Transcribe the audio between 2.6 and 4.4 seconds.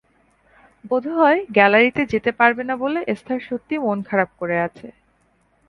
না বলে এস্থার সত্যিই মন খারাপ